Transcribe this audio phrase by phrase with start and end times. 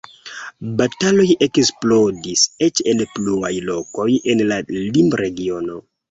[0.77, 5.77] Bataloj eksplodis eĉ en pluaj lokoj en la limregiono.